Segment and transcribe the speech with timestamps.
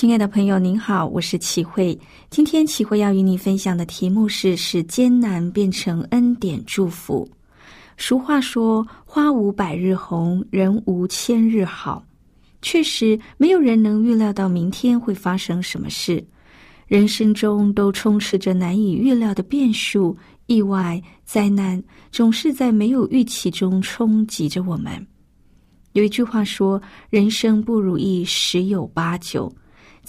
[0.00, 2.00] 亲爱的朋友，您好，我是齐慧。
[2.30, 7.28] 今天齐慧要与你分享的题目是“使艰难变成恩典祝福”。
[7.98, 12.02] 俗话说：“花无百日红，人无千日好。”
[12.62, 16.24] 确实，没有人能预料到明天会发生什么事。
[16.86, 25.06] 人生中都充斥着难以预料的变数、意外、灾难，总是在没有预期中冲击着我们。
[25.92, 29.54] 有一句话说：“人生不如意十有八九。”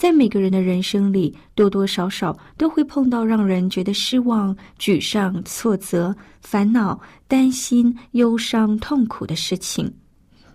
[0.02, 9.88] 在每个人的人生里，多多少少都会碰到让人觉得失望、沮丧、挫折、烦恼、担心、忧伤、痛苦的事情。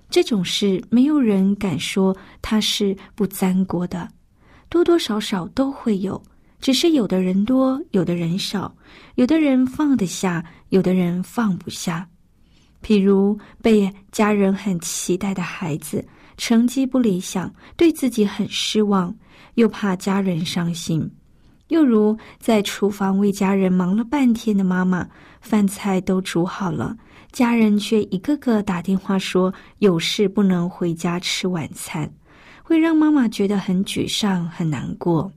[0.09, 4.05] 这种事，没有人敢说它是不沾锅的，
[4.67, 6.21] 多多少少都会有。
[6.59, 8.69] 只是有的人多，有的人少；
[9.15, 12.05] 有的人放得下，有的人放不下。
[12.83, 16.05] 譬如被家人很期待的孩子，
[16.35, 19.15] 成绩不理想，对自己很失望。
[19.57, 21.09] 又怕家人伤心，
[21.69, 25.09] 又如在厨房为家人忙了半天的妈妈，
[25.41, 26.95] 饭菜都煮好了，
[27.31, 32.07] 家人却一个个打电话说有事不能回家吃晚餐，
[32.61, 35.31] 会让妈妈觉得很沮丧、很难过。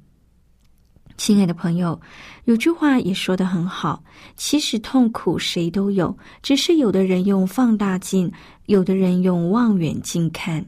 [1.17, 1.99] 亲爱的朋友，
[2.45, 4.05] 有句话也说得很好，
[4.37, 8.31] 其实痛苦谁都有，只是有的人用放大镜，
[8.67, 10.63] 有的人用望远镜看。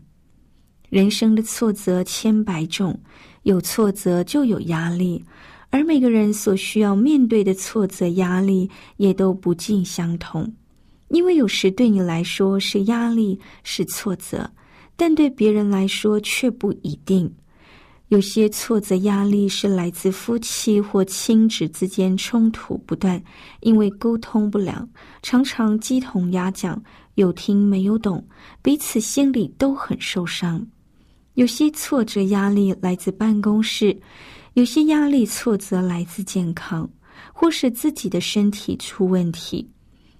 [0.88, 2.98] 人生的挫折千百种。
[3.42, 5.24] 有挫折就有压力，
[5.70, 10.52] 而每个人所需要面对的挫折、压力也都不尽相同。
[11.08, 14.50] 因为有时对你来说是压力、是挫折，
[14.96, 17.30] 但对别人来说却不一定。
[18.08, 23.22] 有些挫折、压力是来自夫妻或亲子之间冲突不断，
[23.60, 24.86] 因为沟通不良，
[25.22, 26.82] 常常鸡同鸭讲，
[27.14, 28.26] 有听没有懂，
[28.60, 30.66] 彼此心里都很受伤。
[31.34, 33.98] 有些挫折压力来自办公室，
[34.54, 36.88] 有些压力挫折来自健康，
[37.32, 39.68] 或是自己的身体出问题。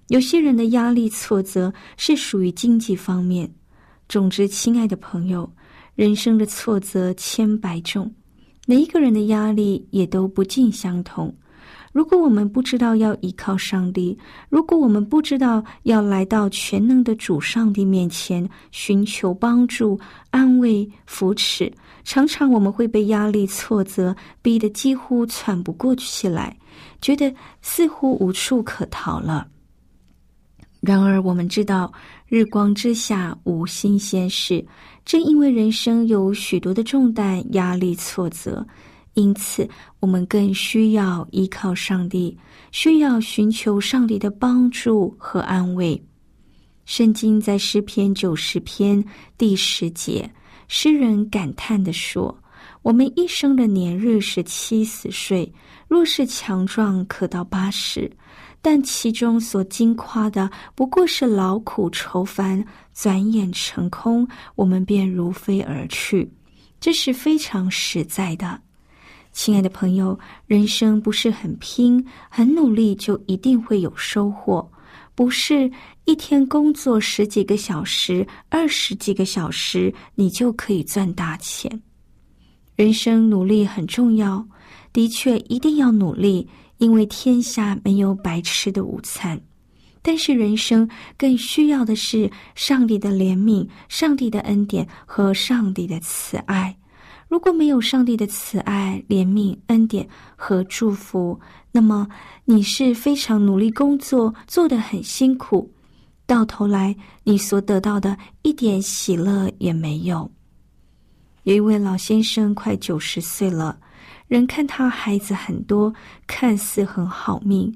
[0.07, 3.51] 有些人的压力挫折是属于经济方面。
[4.09, 5.49] 总之，亲爱的朋友，
[5.95, 8.13] 人生的挫折千百种，
[8.67, 11.33] 每一个人的压力也都不尽相同。
[11.93, 14.17] 如果我们不知道要依靠上帝，
[14.49, 19.97] 如果我们不知道要来到全能的主上帝面前寻求帮助、
[20.31, 21.71] 安慰、扶持，
[22.03, 26.57] 常常我们会被压力、挫折逼得几乎喘不过气来，
[26.99, 27.31] 觉得
[27.61, 29.47] 似乎无处可逃了。
[30.81, 31.93] 然而，我们知道
[32.27, 34.65] 日光之下无新鲜事，
[35.05, 38.65] 正因为人生有许多的重担、压力、挫折。
[39.13, 39.69] 因此，
[39.99, 42.35] 我们更需要依靠上帝，
[42.71, 46.03] 需要寻求上帝的帮助和安慰。
[46.85, 49.03] 圣经在诗篇九十篇
[49.37, 50.29] 第十节，
[50.67, 52.35] 诗人感叹的说
[52.81, 55.53] ：“我们一生的年日是七十岁，
[55.87, 58.11] 若是强壮，可到八十，
[58.61, 66.29] 但其中所经夸的不过是劳苦愁烦，转眼成空，我们便如飞而去。”
[66.81, 68.59] 这是非常实在的。
[69.33, 74.71] 亲爱的朋友，人生不是很拼、很努力就一定会有收获。
[75.15, 75.69] 不是
[76.05, 81.81] 一天工作十几个小时、二十几个小时，你就可以赚大钱。
[82.75, 84.47] 人生努力很重要，
[84.91, 86.47] 的确一定要努力，
[86.77, 89.39] 因为天下没有白吃的午餐。
[90.01, 96.75] 但是人生更需要的是上帝的怜悯、上帝的恩典和上帝的慈爱。
[97.33, 101.39] 如果没有上帝的慈爱、怜悯、恩典和祝福，
[101.71, 102.07] 那么
[102.45, 105.67] 你是非常努力工作，做得很辛苦，
[106.27, 110.29] 到头来你所得到的一点喜乐也没有。
[111.41, 113.79] 有一位老先生快九十岁了，
[114.27, 115.91] 人看他孩子很多，
[116.27, 117.75] 看似很好命，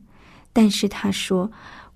[0.53, 1.49] 但是他说。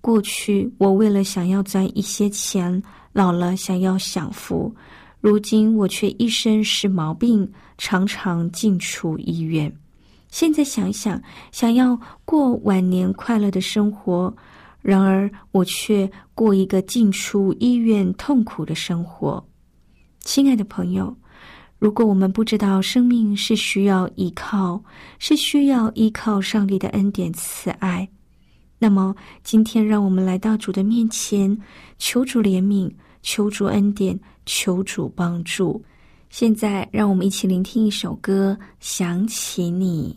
[0.03, 2.81] 过去我为了想要赚一些钱，
[3.13, 4.75] 老了想要享福，
[5.21, 9.71] 如今我却一身是毛病，常常进出医院。
[10.29, 11.21] 现在想想，
[11.51, 14.35] 想要过晚年快乐的生活，
[14.81, 19.45] 然而我却过一个进出医院痛苦的生活。
[20.21, 21.15] 亲爱的朋友，
[21.77, 24.83] 如果我们不知道生命是需要依靠，
[25.19, 28.09] 是需要依靠上帝的恩典慈爱。
[28.79, 31.55] 那么，今天让我们来到主的面前，
[31.99, 32.91] 求主怜悯，
[33.21, 35.83] 求主恩典，求主帮助。
[36.29, 40.15] 现在，让我们一起聆听一首歌，《想起你》。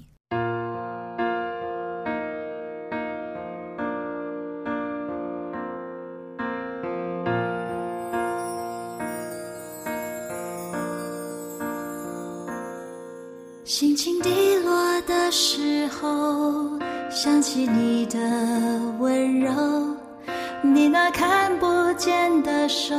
[13.64, 16.78] 心情低落的时候。
[17.10, 18.18] 想起你的
[18.98, 19.52] 温柔，
[20.62, 21.66] 你那看不
[21.96, 22.92] 见的手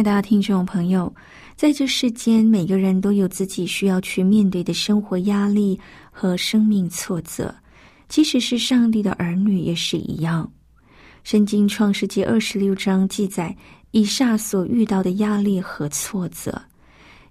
[0.00, 1.14] 爱的听众朋友，
[1.56, 5.78] 在这世间，每个人都有自己需要去面对的生活压力
[6.10, 7.54] 和生命挫折，
[8.08, 10.50] 即使是上帝的儿女也是一样。
[11.22, 13.54] 圣经创世纪二十六章记载
[13.90, 16.62] 以撒所遇到的压力和挫折，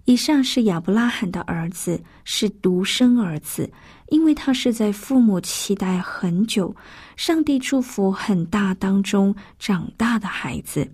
[0.05, 3.67] 以上是亚伯拉罕的儿子，是独生儿子，
[4.09, 6.75] 因为他是在父母期待很久、
[7.15, 10.87] 上帝祝福很大当中长大的孩子。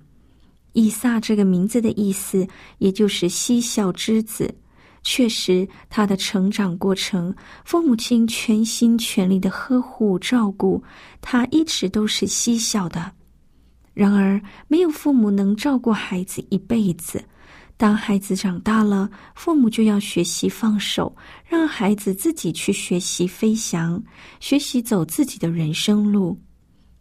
[0.76, 4.54] 以撒这个名字的意思，也就是嬉笑之子。
[5.02, 10.84] 确实，他的成长过程，父母亲全心全力的呵护照顾
[11.22, 13.12] 他，一直都是嬉笑的。
[13.94, 17.24] 然而，没有父母能照顾孩子一辈子。
[17.78, 21.16] 当孩子长大了，父母就要学习放手，
[21.46, 24.02] 让孩子自己去学习飞翔，
[24.40, 26.40] 学习走自己的人生路。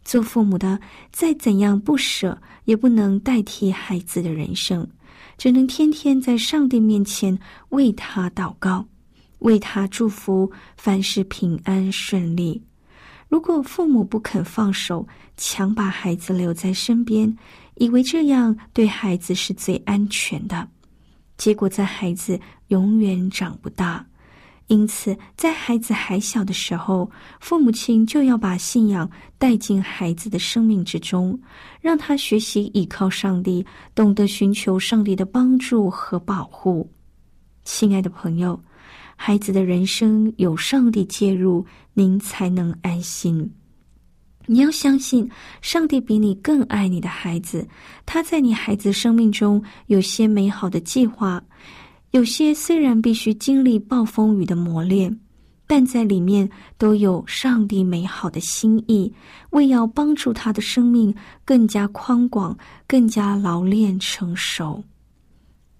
[0.05, 0.79] 做父母的
[1.11, 4.87] 再怎样不舍，也不能代替孩子的人生，
[5.37, 7.37] 只能天天在上帝面前
[7.69, 8.85] 为他祷告，
[9.39, 12.63] 为他祝福，凡事平安顺利。
[13.27, 17.35] 如果父母不肯放手，强把孩子留在身边。
[17.77, 20.65] 以为这样对孩子是最安全的，
[21.35, 24.05] 结果在孩子永远长不大。
[24.67, 29.07] 因此，在孩子还小的时候，父母亲就要把信仰
[29.37, 31.39] 带进孩子的生命之中，
[31.79, 36.89] 让他学习依靠上帝，懂得寻求上帝的帮助和保护。
[37.63, 38.59] 亲爱的朋友，
[39.15, 43.53] 孩子的人生有上帝介入，您才能安心。
[44.47, 45.29] 你要相信，
[45.61, 47.67] 上帝比你更爱你的孩子。
[48.05, 51.43] 他在你孩子生命中有些美好的计划，
[52.15, 55.19] 有些虽然必须经历暴风雨的磨练，
[55.67, 59.13] 但在里面都有上帝美好的心意，
[59.49, 62.57] 为要帮助他的生命更加宽广、
[62.87, 64.81] 更加老练成熟。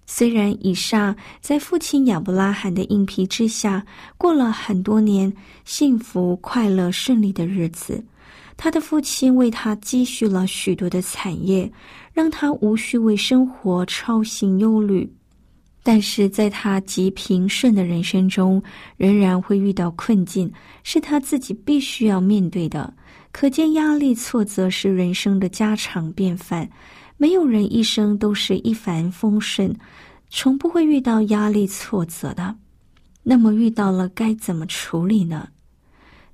[0.04, 3.86] 虽然以撒在父亲亚伯拉罕的硬皮之下
[4.18, 5.32] 过了很多年
[5.64, 8.04] 幸福、快乐、顺利的日子。
[8.58, 11.72] 他的父亲为他积蓄了许多的产业，
[12.12, 15.10] 让他无需为生活操心忧虑。
[15.86, 18.60] 但是在他极平顺的人生中，
[18.96, 20.52] 仍然会遇到困境，
[20.82, 22.92] 是他自己必须要面对的。
[23.30, 26.68] 可见压力、挫折是人生的家常便饭。
[27.16, 29.72] 没有人一生都是一帆风顺，
[30.28, 32.52] 从不会遇到压力、挫折的。
[33.22, 35.48] 那么遇到了该怎么处理呢？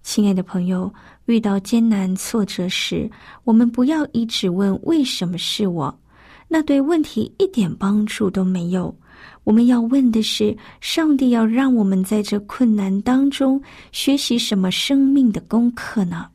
[0.02, 0.90] 亲爱的朋友。
[1.26, 3.08] 遇到艰难挫折时，
[3.44, 6.00] 我们不要一直问为什么是我，
[6.48, 8.96] 那对问题一点帮助都没有。
[9.44, 16.26] 我们要问的是：上帝要让我们在这困难当中学习什么生命的功课呢？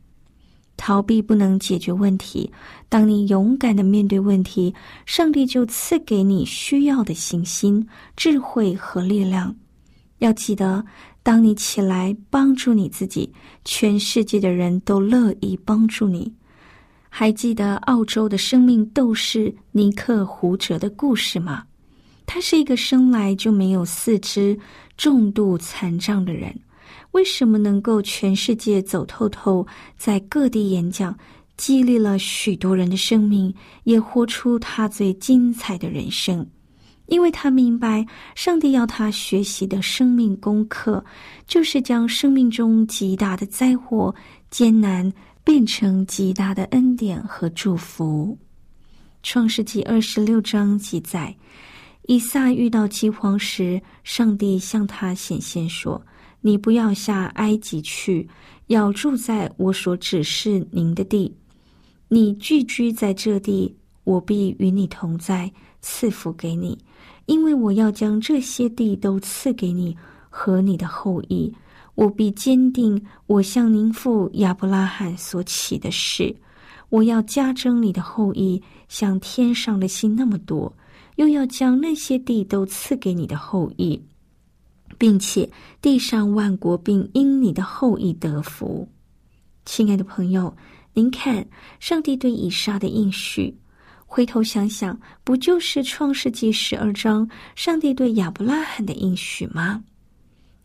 [0.76, 2.50] 逃避不能解决问题。
[2.88, 4.74] 当你勇敢的面对问题，
[5.06, 7.86] 上帝就赐给你需要的信心、
[8.16, 9.54] 智慧和力量。
[10.18, 10.84] 要记得。
[11.20, 13.30] 当你起来帮助你自己，
[13.62, 16.32] 全世界的人都乐意帮助你。
[17.10, 21.64] 还记得澳洲的生命斗士尼克胡哲的故事吗？
[22.30, 24.56] 他是一个生来就没有四肢、
[24.98, 26.54] 重度残障的人，
[27.12, 29.66] 为什么能够全世界走透透，
[29.96, 31.18] 在各地演讲，
[31.56, 33.52] 激励了许多人的生命，
[33.84, 36.46] 也活出他最精彩的人生？
[37.06, 41.02] 因为他明白，上帝要他学习的生命功课，
[41.46, 44.14] 就是将生命中极大的灾祸、
[44.50, 45.10] 艰难
[45.42, 48.36] 变成极大的恩典和祝福。
[49.22, 51.34] 创世纪二十六章记载，
[52.08, 56.00] 以撒遇到饥荒时，上帝向他显现说
[56.40, 58.26] ：“你不要下埃及去，
[58.68, 61.36] 要住在我所指示您的地。
[62.08, 66.78] 你聚居在这地，我必与你同在，赐福给你。”
[67.26, 69.94] 因为我要将这些地都赐给你
[70.30, 71.54] 和你的后裔，
[71.94, 76.34] 我必坚定我向您父亚伯拉罕所起的誓。
[76.88, 80.74] 我要加增你的后裔，像天上的星那么多，
[81.18, 84.00] 又要将那些地都赐给你的后裔，
[84.96, 85.50] 并且
[85.82, 88.88] 地上万国并因你的后裔得福。
[89.64, 90.56] 亲爱的朋友，
[90.94, 91.44] 您看
[91.80, 93.52] 上帝对以撒的应许。
[94.06, 99.82] 回头想想，不就是创世纪十二章上帝对亚伯拉罕的应许吗？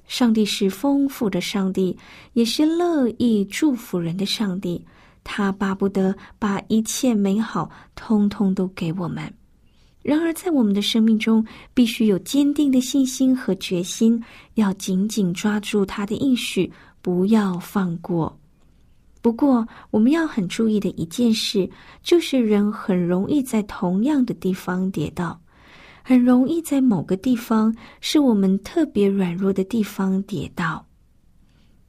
[0.07, 1.97] 上帝是丰富的上帝，
[2.33, 4.85] 也是乐意祝福人的上帝。
[5.23, 9.33] 他巴不得把一切美好通通都给我们。
[10.03, 11.43] 然而，在我们的生命中，
[11.73, 14.21] 必须有坚定的信心和决心，
[14.55, 18.37] 要紧紧抓住他的应许，不要放过。
[19.21, 21.69] 不过，我们要很注意的一件事，
[22.01, 25.39] 就是人很容易在同样的地方跌倒，
[26.03, 30.85] 很容易在某个地方是我们特别软弱的地方跌倒。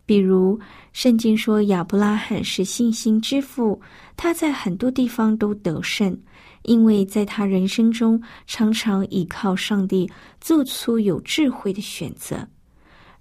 [0.06, 0.56] 比如，
[0.92, 3.80] 圣经说亚伯拉罕是信心之父，
[4.16, 6.16] 他在很多地方都得胜，
[6.64, 12.46] 因为在他人生中常常依靠上帝做出有智慧的选择。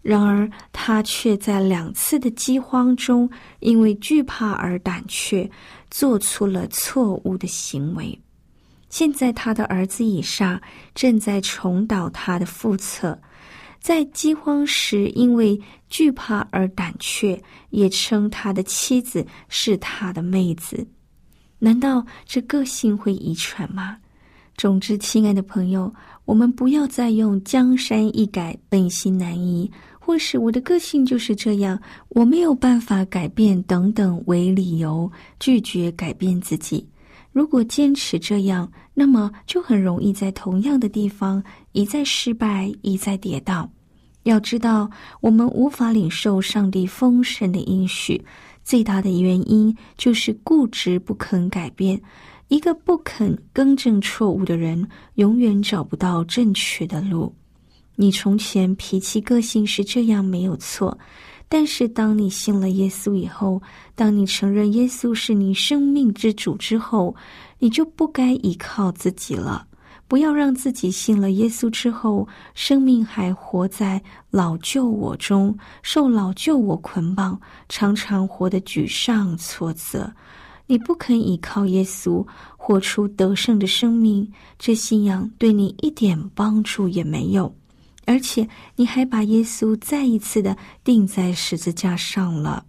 [0.01, 3.29] 然而，他却在两次的饥荒中，
[3.61, 5.49] 因为惧怕而胆怯，
[5.89, 8.19] 做出了错误的行为。
[8.89, 10.61] 现在，他的儿子以撒
[10.93, 13.17] 正在重蹈他的覆辙。
[13.79, 15.59] 在饥荒时，因为
[15.89, 20.85] 惧怕而胆怯，也称他的妻子是他的妹子。
[21.63, 23.95] 难道这个性会遗传吗？
[24.57, 25.89] 总之，亲爱的朋友，
[26.25, 36.85] 我们不要再用“江山易改，本性难移”或是我的个性就是这样，我没有办法改变等等为理由拒绝改变自己。
[37.31, 41.41] 如果坚持这样，那么就很容易在同样的地方
[41.71, 43.71] 一再失败，一再跌倒。
[44.23, 44.89] 要知道，
[45.21, 48.23] 我们无法领受上帝丰盛的应许，
[48.63, 52.01] 最大的原因就是固执不肯改变。
[52.49, 57.33] 一个不肯更正错误的人，永远找不到正确的路。
[57.95, 60.97] 你从前脾气个性是这样，没有错。
[61.47, 63.61] 但是，当你信了耶稣以后，
[63.95, 67.15] 当你承认耶稣是你生命之主之后，
[67.59, 69.67] 你就不该依靠自己了。
[70.13, 80.13] 不要让自己信了耶稣之后，生命还活在老旧我中，受老旧我捆绑，常常活得沮丧挫折。
[80.67, 82.23] 你不肯依靠耶稣，
[82.57, 87.51] 活出得胜的生命，这信仰对你一点帮助也没有。
[88.05, 92.63] 而且你还把耶稣再一次的钉在十字架上了。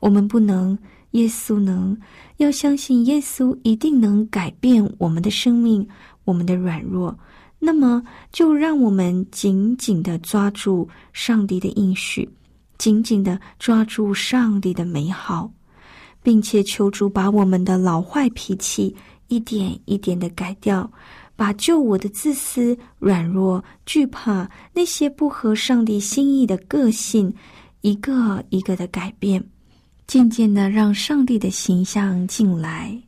[0.00, 0.78] 我们不能，
[1.10, 1.94] 耶稣能。
[2.38, 5.86] 要相信耶稣一定能改变我们的生命，
[6.26, 7.18] 我们的软弱。
[7.58, 12.28] 那么就让我们紧紧的抓住上帝的应许，
[12.76, 15.50] 紧紧的抓住上帝的美好，
[16.22, 18.94] 并且求主把我们的老坏脾气
[19.28, 20.88] 一点一点的改掉。
[21.34, 27.30] 把救我的自私、软弱、惧怕那些不合上帝心意的个性，
[27.82, 29.42] 一个一个的改变，
[30.06, 32.98] 渐渐的让上帝的形象进来。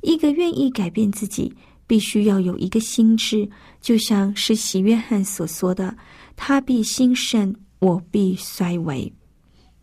[0.00, 1.54] 一个愿意改变自己，
[1.90, 3.50] 必须要有一个心智，
[3.80, 5.96] 就像是洗约翰所说的
[6.36, 9.12] ：“他必兴盛，我必衰微。”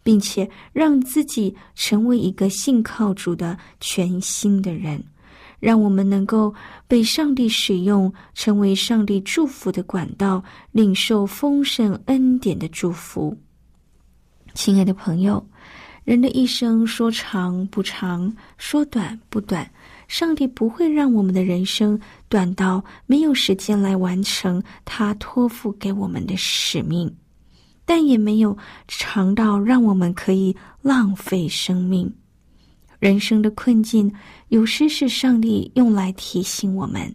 [0.03, 5.03] 并且让自己成为一个信靠主的全新的人。
[5.59, 6.55] 让我们能够
[6.87, 10.41] 被上帝使用，成为上帝祝福的管道，
[10.71, 13.37] 领受丰盛恩典的祝福。
[14.53, 15.45] 亲爱的朋友，
[16.05, 19.69] 人的一生说长不长，说短不短，
[20.07, 27.13] 上帝不会让我们的人生短到没有时间来完成他托付给我们的使命，
[27.85, 32.11] 但也没有长到让我们可以浪费生命。
[32.99, 34.11] 人生的困境，
[34.47, 37.13] 有时是上帝用来提醒我们，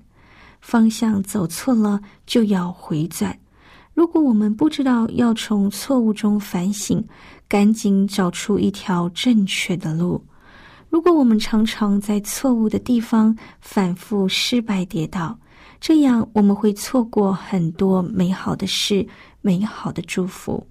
[0.60, 3.36] 方向走错了就要回转。
[3.94, 7.04] 如果我们不知道要从错误中反省，
[7.48, 10.24] 赶紧找出一条正确的路。
[10.92, 15.34] 如果我们常常在错误的地方反复失败跌倒，
[15.80, 19.06] 这样我们会错过很多美好的事、
[19.40, 20.62] 美好的祝福。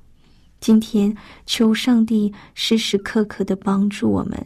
[0.60, 1.12] 今天，
[1.48, 4.40] 求上帝时时刻刻的帮助我们。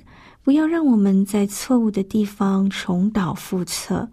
[0.43, 4.07] 不要让我们在错误的地方重蹈覆辙，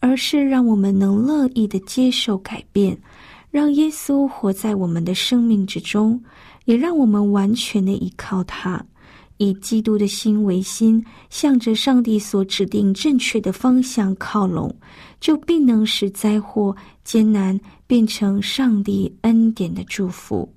[0.00, 2.98] 而是让我们能乐意的接受改变，
[3.50, 6.18] 让耶稣活在我们的生命之中，
[6.64, 8.82] 也让我们完全的依靠他，
[9.42, 14.72] 以基督的心为心，向着上帝所指定正确的方向靠拢，
[15.20, 20.48] 就必能使灾祸艰难变成上帝恩典的祝福，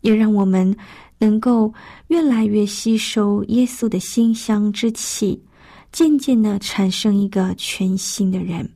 [0.00, 0.76] 也让我们。
[1.18, 1.72] 能够
[2.08, 5.42] 越来越吸收耶稣的馨香之气，
[5.90, 8.68] 渐渐的产生一个全新的人，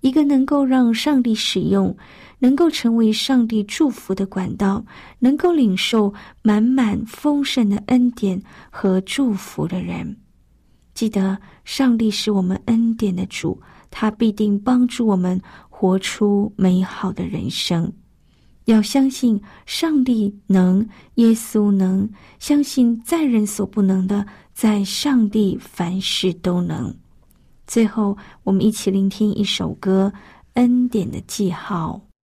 [0.00, 1.94] 一个能够让上帝使用，
[2.46, 4.84] 能够成为上帝祝福的管道，
[5.18, 10.16] 能够领受满满丰盛的恩典和祝福的人。
[10.94, 17.92] 记得，上帝是我们恩典的主，他必定帮助我们活出美好的人生。
[18.66, 26.94] 要相信上帝能，耶稣能，相信在人所不能的，在上帝凡事都能。
[27.66, 30.12] 最后，我们一起聆听一首歌
[30.54, 32.00] 《恩典的记号》。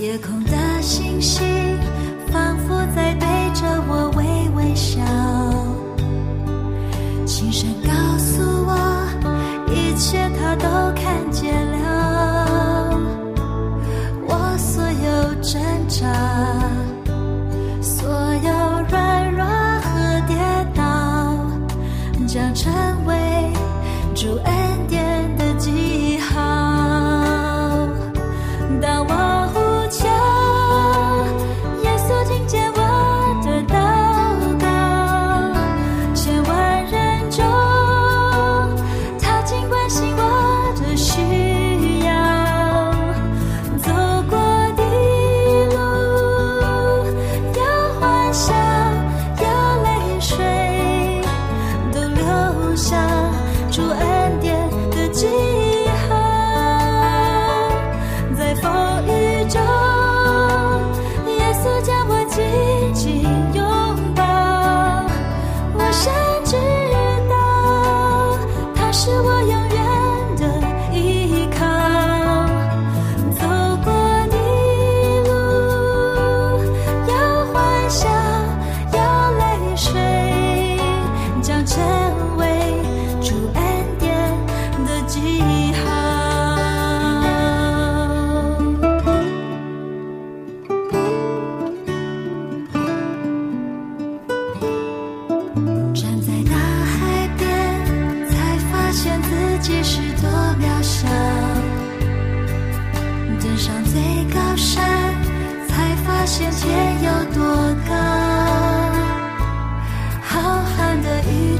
[0.00, 1.69] 夜空的星星。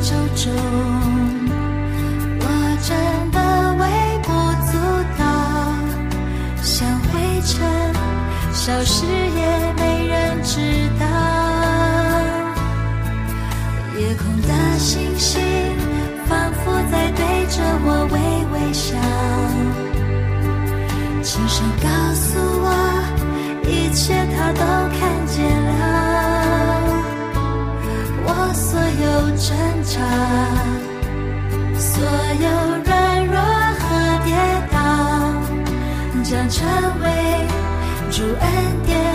[0.03, 0.51] 昼中
[2.41, 2.47] 我
[2.81, 2.91] 真
[3.33, 3.39] 的
[3.81, 3.83] 微
[4.23, 4.29] 不
[4.67, 4.73] 足
[5.19, 5.23] 道
[6.63, 7.11] 像灰
[7.43, 7.51] 尘
[8.55, 10.59] 消失也没人知
[10.99, 11.05] 道。
[13.99, 15.39] 夜空的星星
[16.27, 18.17] 仿佛在对着我微
[18.53, 18.97] 微笑
[21.23, 22.67] 轻声告诉我
[23.69, 24.80] 一切它都
[31.79, 32.49] 所有
[32.85, 33.37] 软弱
[33.79, 33.85] 和
[34.25, 34.29] 跌
[34.71, 34.77] 倒
[36.23, 36.59] 将成
[37.03, 37.07] 为
[38.11, 39.10] 主恩典。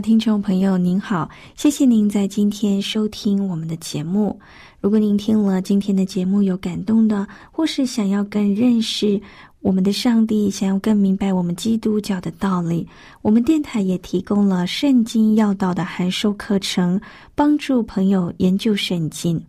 [0.00, 4.38] 听众朋友，您好，谢谢您在今天收听我们的节目。
[4.80, 9.20] 如果您听了今天的节目有感动的，或是想要更认识
[9.60, 12.86] 我们的上帝，想要更明白我们基督教的道理，
[13.22, 17.00] 我们电台也提供了圣经要道的函授课程，
[17.34, 19.40] 帮助朋友研究圣经。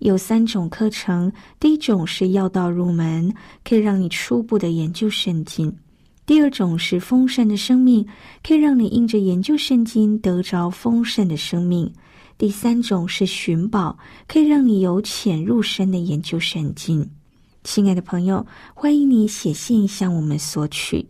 [0.00, 3.32] 有三种课程，第一种是要道入门，
[3.64, 5.72] 可以让你初步的研究圣经。
[6.24, 8.06] 第二种是丰盛的生命，
[8.44, 11.92] 可以让你因着研究圣经得着丰盛的生命。
[12.38, 17.10] 第三种是寻宝，可以让你由潜入深的研究圣经。
[17.64, 21.04] 亲爱的朋友，欢迎你写信向我们索取。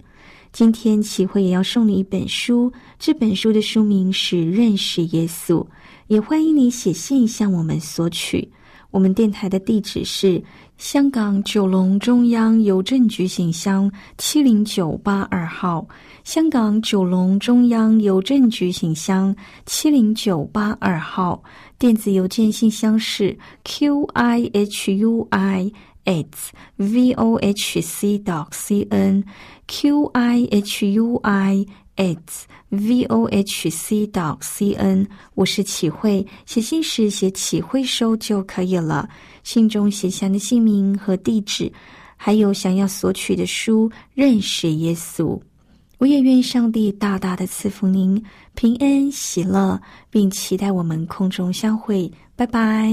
[0.50, 5.62] 今天齐慧也要送你一本书，这本书的书名是《认识耶稣》，
[6.06, 8.50] 也欢迎你写信向我们索取。
[8.90, 10.42] 我们电台的地址是。
[10.82, 15.86] 香港九龙中央邮政局信箱七零九八二号，
[16.24, 21.40] 香港九龙中央邮政局信箱七零九八二号，
[21.78, 25.72] 电子邮件信箱是 q i h u i
[26.04, 29.22] s v o h c dot c n
[29.74, 35.08] q i h u i s v o h c 到 c n。
[35.34, 39.08] 我是启慧，写信时写启慧收就可以了。
[39.44, 41.72] 信中写下的姓名和地址，
[42.16, 45.40] 还有想要索取的书，认识耶稣。
[45.96, 48.22] 我也愿上帝大大的赐福您
[48.54, 49.80] 平安喜乐，
[50.10, 52.12] 并期待我们空中相会。
[52.36, 52.92] 拜拜。